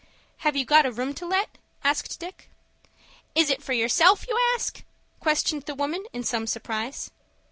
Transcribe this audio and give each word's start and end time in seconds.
"Have 0.37 0.55
you 0.55 0.65
got 0.65 0.87
a 0.87 0.91
room 0.91 1.13
to 1.13 1.27
let?" 1.27 1.59
asked 1.83 2.19
Dick. 2.19 2.49
"Is 3.35 3.51
it 3.51 3.61
for 3.61 3.73
yourself 3.73 4.25
you 4.27 4.35
ask?" 4.55 4.83
questioned 5.19 5.67
the 5.67 5.75
woman, 5.75 6.05
in 6.11 6.23
some 6.23 6.47
surprise. 6.47 7.11